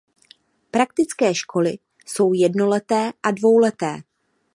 [0.71, 4.01] Praktické školy jsou jednoleté a dvouleté.